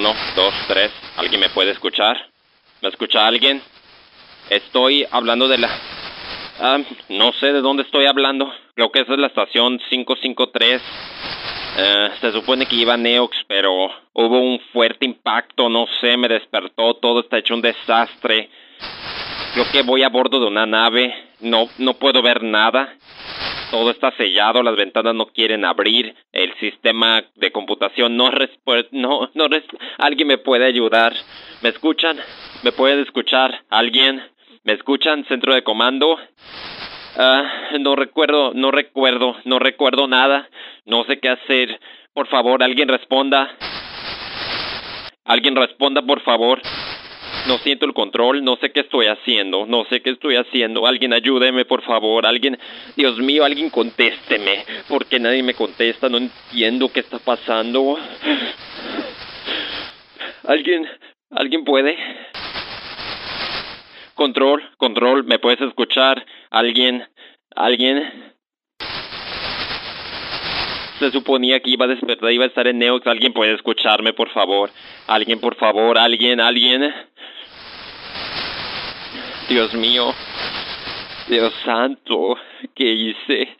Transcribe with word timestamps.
Uno, 0.00 0.14
dos, 0.34 0.54
tres. 0.66 0.90
¿Alguien 1.18 1.42
me 1.42 1.50
puede 1.50 1.72
escuchar? 1.72 2.16
¿Me 2.80 2.88
escucha 2.88 3.26
alguien? 3.26 3.60
Estoy 4.48 5.06
hablando 5.10 5.46
de 5.46 5.58
la... 5.58 5.68
Ah, 6.58 6.78
no 7.10 7.34
sé 7.34 7.52
de 7.52 7.60
dónde 7.60 7.82
estoy 7.82 8.06
hablando. 8.06 8.50
Creo 8.74 8.90
que 8.90 9.00
esa 9.00 9.12
es 9.12 9.18
la 9.18 9.26
estación 9.26 9.78
553. 9.90 10.80
Eh, 11.76 12.10
se 12.18 12.32
supone 12.32 12.64
que 12.64 12.76
iba 12.76 12.96
Neox, 12.96 13.44
pero 13.46 13.90
hubo 14.14 14.40
un 14.40 14.58
fuerte 14.72 15.04
impacto, 15.04 15.68
no 15.68 15.84
sé, 16.00 16.16
me 16.16 16.28
despertó, 16.28 16.94
todo 16.94 17.20
está 17.20 17.36
hecho 17.36 17.52
un 17.52 17.60
desastre. 17.60 18.48
Creo 19.52 19.70
que 19.70 19.82
voy 19.82 20.02
a 20.02 20.08
bordo 20.08 20.40
de 20.40 20.46
una 20.46 20.64
nave, 20.64 21.14
no, 21.40 21.68
no 21.76 21.92
puedo 21.92 22.22
ver 22.22 22.42
nada. 22.42 22.96
Todo 23.70 23.90
está 23.92 24.10
sellado, 24.16 24.64
las 24.64 24.74
ventanas 24.74 25.14
no 25.14 25.26
quieren 25.26 25.64
abrir, 25.64 26.16
el 26.32 26.52
sistema 26.58 27.22
de 27.36 27.52
computación 27.52 28.16
no 28.16 28.30
no, 28.90 29.30
no 29.32 29.46
alguien 29.98 30.26
me 30.28 30.38
puede 30.38 30.66
ayudar. 30.66 31.14
¿Me 31.62 31.68
escuchan? 31.68 32.18
¿Me 32.64 32.72
pueden 32.72 32.98
escuchar? 33.00 33.62
¿Alguien? 33.70 34.22
¿Me 34.64 34.72
escuchan? 34.72 35.24
Centro 35.26 35.54
de 35.54 35.62
comando. 35.62 36.18
Ah, 37.16 37.44
no 37.78 37.94
recuerdo, 37.94 38.52
no 38.54 38.72
recuerdo, 38.72 39.36
no 39.44 39.60
recuerdo 39.60 40.08
nada. 40.08 40.48
No 40.84 41.04
sé 41.04 41.20
qué 41.20 41.28
hacer. 41.28 41.80
Por 42.12 42.26
favor, 42.26 42.64
alguien 42.64 42.88
responda. 42.88 43.56
Alguien 45.24 45.54
responda, 45.54 46.02
por 46.02 46.20
favor. 46.22 46.60
No 47.50 47.58
siento 47.58 47.84
el 47.84 47.94
control, 47.94 48.44
no 48.44 48.54
sé 48.58 48.70
qué 48.70 48.78
estoy 48.78 49.06
haciendo, 49.06 49.66
no 49.66 49.84
sé 49.86 50.02
qué 50.02 50.10
estoy 50.10 50.36
haciendo. 50.36 50.86
Alguien 50.86 51.12
ayúdeme, 51.12 51.64
por 51.64 51.82
favor. 51.82 52.24
Alguien, 52.24 52.56
Dios 52.94 53.18
mío, 53.18 53.44
alguien 53.44 53.70
contésteme. 53.70 54.64
Porque 54.88 55.18
nadie 55.18 55.42
me 55.42 55.54
contesta, 55.54 56.08
no 56.08 56.18
entiendo 56.18 56.92
qué 56.92 57.00
está 57.00 57.18
pasando. 57.18 57.98
Alguien, 60.46 60.86
alguien 61.32 61.64
puede. 61.64 61.98
Control, 64.14 64.62
control, 64.76 65.24
¿me 65.24 65.40
puedes 65.40 65.60
escuchar? 65.60 66.24
¿Alguien? 66.50 67.04
¿Alguien? 67.56 68.30
Se 71.00 71.10
suponía 71.10 71.58
que 71.60 71.70
iba 71.70 71.86
a 71.86 71.88
despertar, 71.88 72.30
iba 72.30 72.44
a 72.44 72.48
estar 72.48 72.68
en 72.68 72.78
Neox. 72.78 73.06
¿Alguien 73.08 73.32
puede 73.32 73.54
escucharme, 73.54 74.12
por 74.12 74.28
favor? 74.28 74.70
¿Alguien, 75.08 75.40
por 75.40 75.56
favor? 75.56 75.98
¿Alguien? 75.98 76.40
¿Alguien? 76.40 76.94
Dios 79.50 79.74
mío. 79.74 80.14
Dios 81.26 81.52
santo. 81.64 82.36
¿Qué 82.72 82.84
hice? 82.84 83.56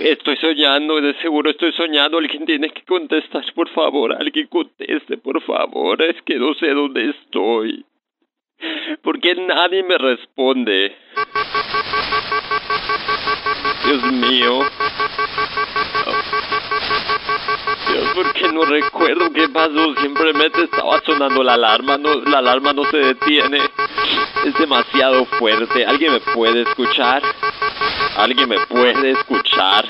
Estoy 0.00 0.36
soñando, 0.36 1.00
de 1.00 1.14
seguro 1.14 1.50
estoy 1.50 1.72
soñando. 1.72 2.18
Alguien 2.18 2.46
tiene 2.46 2.70
que 2.70 2.82
contestar, 2.82 3.44
por 3.54 3.68
favor. 3.70 4.14
Alguien 4.14 4.46
conteste, 4.46 5.16
por 5.18 5.42
favor. 5.42 6.00
Es 6.00 6.22
que 6.22 6.36
no 6.36 6.54
sé 6.54 6.68
dónde 6.68 7.10
estoy. 7.10 7.84
¿Por 9.02 9.20
qué 9.20 9.34
nadie 9.34 9.82
me 9.82 9.98
responde? 9.98 10.96
Dios 13.84 14.12
mío. 14.12 14.60
Dios, 17.90 18.08
¿por 18.14 18.32
qué 18.32 18.52
no 18.52 18.64
recuerdo 18.64 19.32
qué 19.32 19.48
pasó? 19.48 19.94
Simplemente 19.96 20.62
estaba 20.62 21.00
sonando 21.00 21.42
la 21.42 21.54
alarma. 21.54 21.98
No, 21.98 22.14
la 22.20 22.38
alarma 22.38 22.72
no 22.72 22.84
se 22.84 22.98
detiene. 22.98 23.58
Es 24.44 24.54
demasiado 24.58 25.24
fuerte. 25.26 25.86
¿Alguien 25.86 26.12
me 26.12 26.20
puede 26.20 26.62
escuchar? 26.62 27.22
¿Alguien 28.16 28.48
me 28.48 28.60
puede 28.66 29.12
escuchar? 29.12 29.88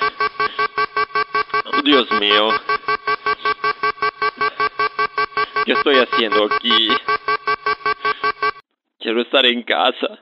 Dios 1.82 2.10
mío. 2.20 2.48
¿Qué 5.64 5.72
estoy 5.72 5.96
haciendo 5.96 6.44
aquí? 6.44 6.88
Quiero 8.98 9.22
estar 9.22 9.44
en 9.44 9.62
casa. 9.62 10.20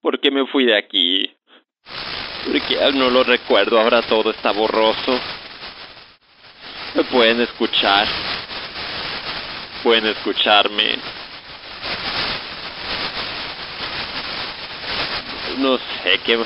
¿Por 0.00 0.18
qué 0.20 0.30
me 0.30 0.46
fui 0.46 0.64
de 0.64 0.76
aquí? 0.76 1.30
Porque 2.44 2.78
no 2.94 3.10
lo 3.10 3.22
recuerdo, 3.22 3.80
ahora 3.80 4.02
todo 4.02 4.30
está 4.30 4.52
borroso. 4.52 5.20
¿Me 6.94 7.04
pueden 7.04 7.40
escuchar? 7.40 8.08
¿Pueden 9.82 10.06
escucharme? 10.06 11.19
No 15.60 15.78
sé 15.78 16.18
qué... 16.24 16.36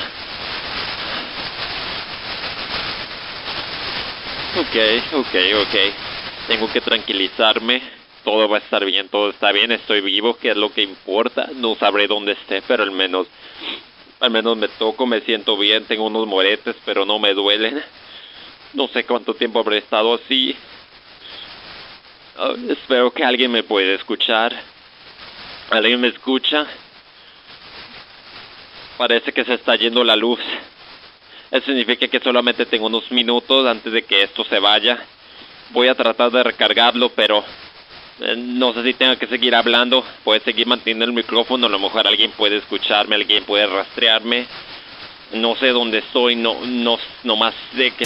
Ok, 4.56 4.76
ok, 5.12 5.34
ok. 5.62 5.76
Tengo 6.47 6.70
que 6.72 6.80
tranquilizarme 6.80 7.82
todo 8.25 8.48
va 8.48 8.56
a 8.56 8.60
estar 8.60 8.84
bien, 8.84 9.08
todo 9.08 9.30
está 9.30 9.52
bien, 9.52 9.70
estoy 9.70 10.00
vivo, 10.00 10.36
que 10.36 10.50
es 10.50 10.56
lo 10.56 10.72
que 10.72 10.82
importa. 10.82 11.48
No 11.54 11.76
sabré 11.76 12.08
dónde 12.08 12.32
esté, 12.32 12.62
pero 12.62 12.82
al 12.82 12.91
menos, 12.91 13.28
al 14.20 14.30
menos 14.30 14.56
me 14.56 14.69
toco, 14.69 15.06
me 15.06 15.20
siento 15.20 15.56
bien, 15.56 15.84
tengo 15.84 16.06
unos 16.06 16.26
moretes, 16.26 16.75
pero 16.84 17.04
no 17.04 17.19
me 17.19 17.34
duelen. 17.34 17.82
No 18.72 18.88
sé 18.88 19.04
cuánto 19.04 19.34
tiempo 19.34 19.60
habré 19.60 19.78
estado 19.78 20.14
así. 20.14 20.56
Ah, 22.36 22.54
espero 22.69 23.12
que 23.12 23.22
alguien 23.22 23.52
me 23.52 23.62
pueda 23.62 23.92
escuchar. 23.92 24.52
¿Alguien 25.70 26.00
me 26.00 26.08
escucha? 26.08 26.66
Parece 28.97 29.32
que 29.32 29.44
se 29.44 29.55
está 29.55 29.75
yendo 29.77 30.05
la 30.05 30.15
luz. 30.15 30.41
Eso 31.50 31.66
significa 31.66 32.06
que 32.09 32.21
solamente 32.21 32.66
tengo 32.66 32.87
unos 32.87 33.10
minutos 33.10 33.66
antes 33.66 33.93
de 33.93 34.03
que 34.03 34.22
esto 34.22 34.44
se 34.44 34.59
vaya. 34.59 34.99
Voy 35.71 35.88
a 35.88 35.94
tratar 35.94 36.31
de 36.31 36.43
recargarlo, 36.43 37.10
pero 37.10 37.44
eh, 38.21 38.34
no 38.37 38.72
sé 38.72 38.82
si 38.84 38.94
tengo 38.94 39.16
que 39.16 39.27
seguir 39.27 39.55
hablando. 39.55 40.05
Puede 40.22 40.41
seguir 40.41 40.66
manteniendo 40.66 41.05
el 41.05 41.12
micrófono. 41.12 41.66
A 41.66 41.71
lo 41.71 41.78
mejor 41.78 42.06
alguien 42.06 42.31
puede 42.32 42.56
escucharme, 42.56 43.16
alguien 43.16 43.44
puede 43.44 43.66
rastrearme. 43.66 44.47
No 45.32 45.56
sé 45.56 45.69
dónde 45.69 45.99
estoy, 45.99 46.37
no, 46.37 46.61
no, 46.65 46.99
no 47.25 47.37
más 47.37 47.55
sé 47.75 47.91
que 47.91 48.05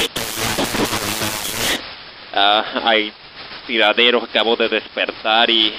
ah, 2.32 2.64
hay 2.84 3.12
tiraderos. 3.66 4.24
Acabo 4.24 4.56
de 4.56 4.68
despertar 4.68 5.50
y, 5.50 5.74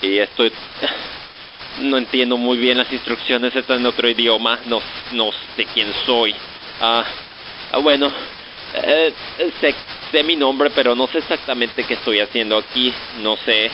y 0.00 0.18
estoy. 0.18 0.52
No 1.80 1.98
entiendo 1.98 2.36
muy 2.36 2.58
bien 2.58 2.78
las 2.78 2.92
instrucciones. 2.92 3.54
Están 3.54 3.80
en 3.80 3.86
otro 3.86 4.08
idioma. 4.08 4.58
No, 4.66 4.80
no 5.12 5.30
sé 5.56 5.66
quién 5.66 5.92
soy. 6.04 6.34
Ah, 6.80 7.04
ah 7.72 7.78
bueno. 7.78 8.10
Eh, 8.74 9.12
sé 9.60 9.74
sé 10.10 10.22
mi 10.22 10.36
nombre, 10.36 10.70
pero 10.70 10.94
no 10.94 11.06
sé 11.08 11.18
exactamente 11.18 11.84
qué 11.84 11.94
estoy 11.94 12.20
haciendo 12.20 12.58
aquí. 12.58 12.92
No 13.22 13.36
sé, 13.38 13.70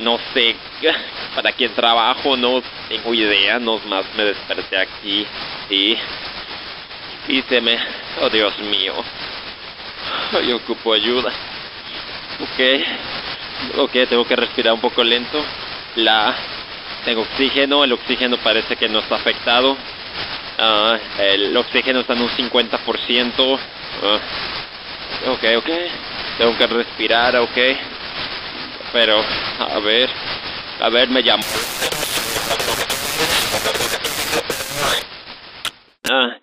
no 0.00 0.18
sé 0.34 0.56
para 1.34 1.52
quién 1.52 1.72
trabajo, 1.74 2.36
no 2.36 2.62
tengo 2.88 3.14
idea. 3.14 3.58
No 3.58 3.78
más 3.86 4.04
me 4.16 4.24
desperté 4.24 4.78
aquí 4.78 5.26
y 5.70 5.96
y 7.28 7.42
se 7.42 7.60
me, 7.60 7.78
oh 8.22 8.30
Dios 8.30 8.58
mío, 8.60 8.94
yo 10.48 10.56
ocupo 10.56 10.94
ayuda. 10.94 11.30
Ok, 12.40 13.80
ok, 13.80 13.92
tengo 14.08 14.24
que 14.24 14.36
respirar 14.36 14.72
un 14.72 14.80
poco 14.80 15.04
lento. 15.04 15.44
La, 15.96 16.34
tengo 17.04 17.22
oxígeno, 17.22 17.84
el 17.84 17.92
oxígeno 17.92 18.36
parece 18.38 18.76
que 18.76 18.88
no 18.88 19.00
está 19.00 19.16
afectado. 19.16 19.72
Uh, 19.72 20.98
el 21.20 21.56
oxígeno 21.56 22.00
está 22.00 22.14
en 22.14 22.22
un 22.22 22.28
50%. 22.28 23.58
Ok, 25.26 25.44
ok. 25.56 25.70
Tengo 26.38 26.56
que 26.56 26.66
respirar, 26.66 27.36
ok. 27.36 27.58
Pero, 28.92 29.20
a 29.58 29.78
ver. 29.80 30.10
A 30.80 30.88
ver, 30.90 31.08
me 31.10 31.22
llamo. 31.22 31.42
Ah, 36.10 36.36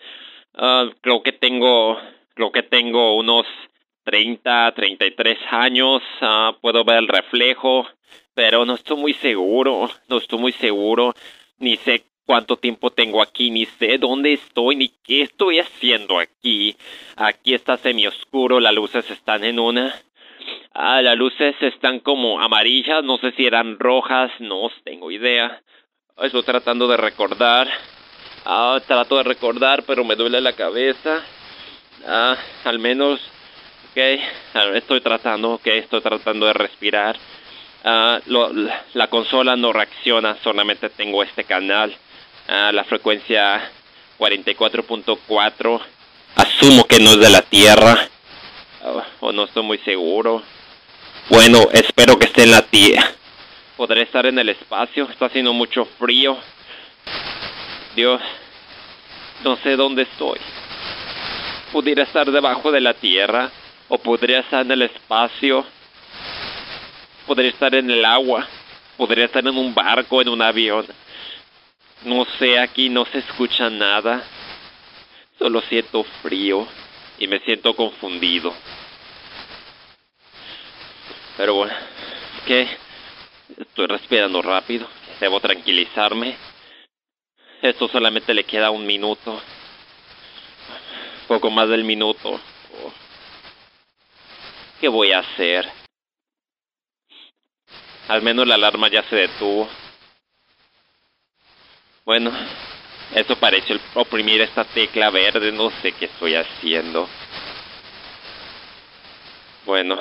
ah, 0.55 0.85
creo 1.01 1.23
que 1.23 1.31
tengo, 1.31 1.97
creo 2.33 2.51
que 2.51 2.63
tengo 2.63 3.15
unos 3.15 3.45
30, 4.05 4.71
33 4.73 5.37
años. 5.51 6.01
Ah, 6.21 6.55
puedo 6.61 6.85
ver 6.85 6.99
el 6.99 7.07
reflejo, 7.07 7.85
pero 8.33 8.65
no 8.65 8.75
estoy 8.75 8.97
muy 8.97 9.13
seguro. 9.13 9.89
No 10.07 10.17
estoy 10.17 10.39
muy 10.39 10.51
seguro. 10.53 11.13
Ni 11.57 11.75
sé 11.77 12.05
cuánto 12.25 12.57
tiempo 12.57 12.91
tengo 12.91 13.21
aquí, 13.21 13.51
ni 13.51 13.65
sé 13.65 13.97
dónde 13.97 14.33
estoy, 14.33 14.75
ni 14.75 14.89
qué 15.03 15.21
estoy 15.21 15.59
haciendo 15.59 16.19
aquí. 16.19 16.75
Aquí 17.15 17.53
está 17.53 17.77
semioscuro, 17.77 18.59
las 18.59 18.73
luces 18.73 19.09
están 19.09 19.43
en 19.43 19.59
una... 19.59 19.93
Ah, 20.73 21.01
las 21.01 21.17
luces 21.17 21.55
están 21.61 21.99
como 21.99 22.41
amarillas, 22.41 23.03
no 23.03 23.17
sé 23.17 23.31
si 23.31 23.45
eran 23.45 23.79
rojas, 23.79 24.31
no 24.39 24.69
tengo 24.83 25.09
idea. 25.09 25.61
Estoy 26.17 26.43
tratando 26.43 26.87
de 26.87 26.97
recordar. 26.97 27.69
Ah, 28.43 28.79
trato 28.85 29.17
de 29.17 29.23
recordar, 29.23 29.83
pero 29.87 30.03
me 30.03 30.15
duele 30.15 30.41
la 30.41 30.53
cabeza. 30.53 31.23
Ah, 32.05 32.37
al 32.65 32.79
menos... 32.79 33.21
Ok, 33.95 34.01
estoy 34.73 34.99
tratando, 34.99 35.51
ok, 35.53 35.67
estoy 35.67 36.01
tratando 36.01 36.47
de 36.47 36.51
respirar. 36.51 37.17
Ah, 37.85 38.19
la 38.93 39.07
consola 39.07 39.55
no 39.55 39.71
reacciona, 39.71 40.35
solamente 40.43 40.89
tengo 40.89 41.23
este 41.23 41.45
canal 41.45 41.95
a 42.49 42.73
la 42.73 42.83
frecuencia 42.83 43.71
44.4. 44.19 45.81
Asumo 46.35 46.83
que 46.83 46.99
no 46.99 47.11
es 47.11 47.19
de 47.21 47.29
la 47.29 47.41
Tierra. 47.41 48.09
o 49.21 49.31
no 49.31 49.45
estoy 49.45 49.63
muy 49.63 49.77
seguro. 49.77 50.43
Bueno, 51.29 51.69
espero 51.71 52.19
que 52.19 52.25
esté 52.25 52.43
en 52.43 52.51
la 52.51 52.63
tierra. 52.63 53.13
Podré 53.77 54.01
estar 54.01 54.25
en 54.25 54.37
el 54.39 54.49
espacio, 54.49 55.07
está 55.09 55.27
haciendo 55.27 55.53
mucho 55.53 55.85
frío. 55.85 56.37
Dios, 57.95 58.21
no 59.45 59.55
sé 59.55 59.77
dónde 59.77 60.01
estoy. 60.01 60.39
Pudiera 61.71 62.03
estar 62.03 62.29
debajo 62.29 62.73
de 62.73 62.81
la 62.81 62.93
tierra, 62.93 63.51
o 63.87 63.97
podría 63.97 64.39
estar 64.39 64.65
en 64.65 64.71
el 64.71 64.81
espacio. 64.83 65.65
Podría 67.25 67.49
estar 67.49 67.73
en 67.73 67.89
el 67.89 68.05
agua, 68.05 68.47
podría 68.97 69.25
estar 69.25 69.45
en 69.45 69.57
un 69.57 69.73
barco, 69.73 70.21
en 70.21 70.29
un 70.29 70.41
avión. 70.41 70.85
No 72.03 72.25
sé, 72.37 72.59
aquí 72.59 72.89
no 72.89 73.05
se 73.05 73.19
escucha 73.19 73.69
nada. 73.69 74.23
Solo 75.39 75.61
siento 75.61 76.03
frío 76.21 76.67
y 77.17 77.27
me 77.27 77.39
siento 77.39 77.75
confundido. 77.75 78.53
Pero 81.37 81.55
bueno, 81.55 81.73
¿qué? 82.45 82.67
Estoy 83.57 83.87
respirando 83.87 84.41
rápido. 84.41 84.87
Debo 85.19 85.39
tranquilizarme. 85.39 86.35
Esto 87.61 87.87
solamente 87.87 88.33
le 88.33 88.43
queda 88.43 88.69
un 88.69 88.85
minuto. 88.85 89.41
Poco 91.27 91.49
más 91.49 91.67
del 91.69 91.83
minuto. 91.83 92.39
¿Qué 94.85 94.89
voy 94.89 95.11
a 95.13 95.17
hacer? 95.17 95.67
Al 98.07 98.21
menos 98.21 98.45
la 98.45 98.53
alarma 98.53 98.87
ya 98.87 99.01
se 99.09 99.15
detuvo. 99.15 99.67
Bueno, 102.05 102.31
eso 103.15 103.35
parece 103.37 103.79
oprimir 103.95 104.41
esta 104.41 104.63
tecla 104.63 105.09
verde. 105.09 105.51
No 105.51 105.71
sé 105.81 105.91
qué 105.93 106.05
estoy 106.05 106.35
haciendo. 106.35 107.09
Bueno. 109.65 109.97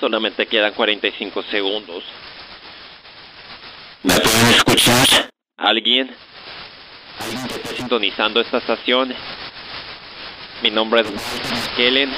Solamente 0.00 0.46
quedan 0.46 0.72
45 0.72 1.42
segundos. 1.50 2.02
¿Me 4.04 4.14
pueden 4.14 4.48
escuchar? 4.48 5.28
¿Alguien? 5.58 6.16
¿Alguien 7.18 7.44
está 7.44 7.76
sintonizando 7.76 8.40
esta 8.40 8.56
estación? 8.56 9.14
Mi 10.62 10.70
nombre 10.70 11.02
es 11.02 11.06
Kellen. 11.76 12.12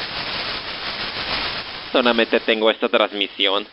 Solamente 1.93 2.41
tengo 2.41 2.71
esta 2.71 2.89
transmisión. 2.89 3.67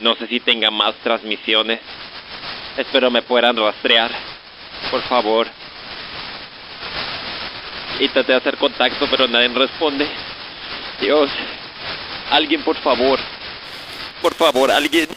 No 0.00 0.14
sé 0.16 0.26
si 0.26 0.40
tenga 0.40 0.70
más 0.70 0.94
transmisiones. 1.02 1.80
Espero 2.78 3.10
me 3.10 3.22
puedan 3.22 3.56
rastrear. 3.56 4.10
Por 4.90 5.02
favor. 5.02 5.46
Intenté 8.00 8.34
hacer 8.34 8.56
contacto, 8.56 9.06
pero 9.10 9.28
nadie 9.28 9.48
responde. 9.48 10.08
Dios. 11.00 11.30
Alguien, 12.30 12.62
por 12.62 12.76
favor. 12.76 13.18
Por 14.22 14.34
favor, 14.34 14.70
alguien. 14.70 15.08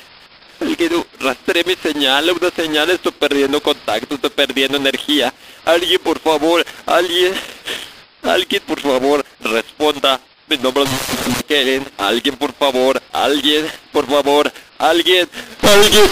Alguien, 0.62 1.06
rastree 1.22 1.64
mi 1.64 1.76
señal, 1.76 2.30
una 2.32 2.50
señal, 2.52 2.90
estoy 2.90 3.14
perdiendo 3.14 3.62
contacto, 3.62 4.16
estoy 4.16 4.30
perdiendo 4.30 4.78
energía. 4.78 5.34
Alguien, 5.64 6.02
por 6.02 6.20
favor, 6.20 6.66
alguien. 6.86 7.34
Alguien, 8.24 8.62
por 8.66 8.80
favor, 8.80 9.26
responda. 9.42 10.20
Mi 10.48 10.58
nombre 10.58 10.84
es. 10.84 11.82
Alguien, 11.98 12.36
por 12.36 12.54
favor, 12.54 13.02
alguien, 13.12 13.68
por 13.92 14.08
favor, 14.08 14.52
alguien, 14.78 15.30
alguien. 15.62 16.10